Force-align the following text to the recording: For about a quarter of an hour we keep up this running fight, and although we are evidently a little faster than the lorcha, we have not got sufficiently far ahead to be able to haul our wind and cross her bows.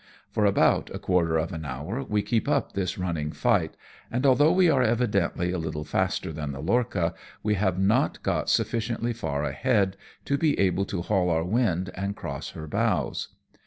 For 0.31 0.47
about 0.47 0.89
a 0.89 0.97
quarter 0.97 1.37
of 1.37 1.53
an 1.53 1.63
hour 1.63 2.01
we 2.01 2.23
keep 2.23 2.49
up 2.49 2.71
this 2.71 2.97
running 2.97 3.31
fight, 3.31 3.77
and 4.09 4.25
although 4.25 4.51
we 4.51 4.67
are 4.67 4.81
evidently 4.81 5.51
a 5.51 5.59
little 5.59 5.83
faster 5.83 6.31
than 6.33 6.53
the 6.53 6.59
lorcha, 6.59 7.13
we 7.43 7.53
have 7.53 7.77
not 7.77 8.23
got 8.23 8.49
sufficiently 8.49 9.13
far 9.13 9.43
ahead 9.43 9.97
to 10.25 10.39
be 10.39 10.59
able 10.59 10.85
to 10.85 11.03
haul 11.03 11.29
our 11.29 11.43
wind 11.43 11.91
and 11.93 12.15
cross 12.15 12.49
her 12.57 12.65
bows. 12.65 13.27